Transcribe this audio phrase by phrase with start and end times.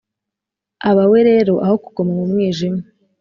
[0.89, 2.81] Abawe rero, aho kuguma mu mwijima,